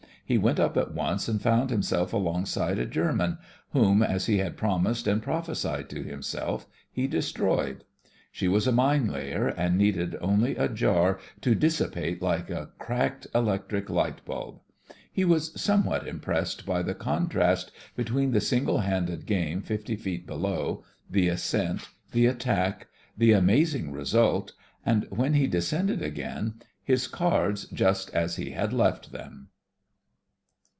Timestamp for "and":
1.27-1.41, 5.05-5.21, 9.49-9.77, 24.85-25.07